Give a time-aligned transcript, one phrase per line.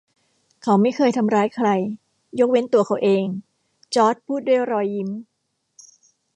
[0.63, 1.69] เขาไม่เคยทำร้ายใคร
[2.39, 3.23] ยกเว้นตัวเขาเอง
[3.95, 5.09] จอร์จพูดด้วยรอยยิ้ม